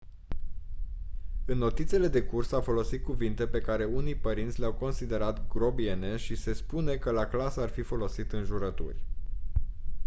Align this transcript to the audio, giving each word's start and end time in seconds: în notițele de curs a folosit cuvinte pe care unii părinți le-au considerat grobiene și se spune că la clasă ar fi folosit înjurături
în 1.45 1.57
notițele 1.57 2.07
de 2.07 2.23
curs 2.23 2.51
a 2.51 2.61
folosit 2.61 3.03
cuvinte 3.03 3.47
pe 3.47 3.61
care 3.61 3.85
unii 3.85 4.15
părinți 4.15 4.59
le-au 4.59 4.73
considerat 4.73 5.47
grobiene 5.47 6.17
și 6.17 6.35
se 6.35 6.53
spune 6.53 6.95
că 6.95 7.11
la 7.11 7.25
clasă 7.25 7.59
ar 7.61 7.69
fi 7.69 7.81
folosit 7.81 8.31
înjurături 8.31 8.97